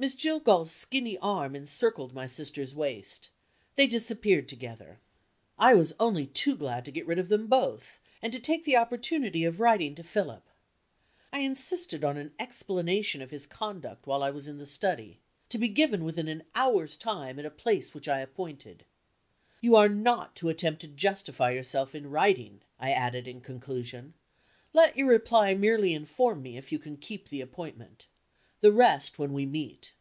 Miss 0.00 0.14
Jillgall's 0.14 0.72
skinny 0.72 1.18
arm 1.18 1.54
encircled 1.54 2.14
my 2.14 2.26
sister's 2.26 2.74
waist; 2.74 3.28
they 3.76 3.86
disappeared 3.86 4.48
together. 4.48 4.98
I 5.58 5.74
was 5.74 5.92
only 6.00 6.24
too 6.26 6.56
glad 6.56 6.86
to 6.86 6.90
get 6.90 7.06
rid 7.06 7.18
of 7.18 7.28
them 7.28 7.48
both, 7.48 7.98
and 8.22 8.32
to 8.32 8.40
take 8.40 8.64
the 8.64 8.78
opportunity 8.78 9.44
of 9.44 9.60
writing 9.60 9.94
to 9.96 10.02
Philip. 10.02 10.48
I 11.34 11.40
insisted 11.40 12.02
on 12.02 12.16
an 12.16 12.32
explanation 12.38 13.20
of 13.20 13.30
his 13.30 13.44
conduct 13.46 14.06
while 14.06 14.22
I 14.22 14.30
was 14.30 14.46
in 14.46 14.56
the 14.56 14.66
study 14.66 15.20
to 15.50 15.58
be 15.58 15.68
given 15.68 16.02
within 16.02 16.28
an 16.28 16.44
hour's 16.54 16.96
time, 16.96 17.38
at 17.38 17.44
a 17.44 17.50
place 17.50 17.92
which 17.92 18.08
I 18.08 18.20
appointed. 18.20 18.86
"You 19.60 19.76
are 19.76 19.90
not 19.90 20.34
to 20.36 20.48
attempt 20.48 20.80
to 20.80 20.88
justify 20.88 21.50
yourself 21.50 21.94
in 21.94 22.08
writing," 22.08 22.62
I 22.78 22.90
added 22.92 23.28
in 23.28 23.42
conclusion. 23.42 24.14
"Let 24.72 24.96
your 24.96 25.08
reply 25.08 25.52
merely 25.52 25.92
inform 25.92 26.42
me 26.42 26.56
if 26.56 26.72
you 26.72 26.78
can 26.78 26.96
keep 26.96 27.28
the 27.28 27.42
appointment. 27.42 28.06
The 28.62 28.72
rest, 28.72 29.18
when 29.18 29.32
we 29.32 29.46
meet." 29.46 29.92